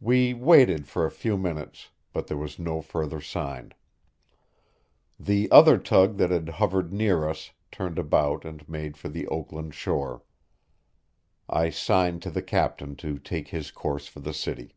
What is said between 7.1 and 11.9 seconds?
us turned about and made for the Oakland shore. I